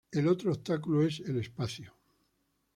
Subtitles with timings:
[0.11, 1.93] El otro obstáculo es el espacio.